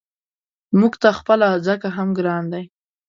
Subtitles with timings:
[0.79, 2.63] موږ ته خپله ځکه هم ګران دی.